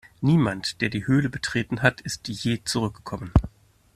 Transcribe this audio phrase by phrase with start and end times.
[0.21, 3.31] Niemand, der die Höhle betreten hat, ist je zurückgekommen.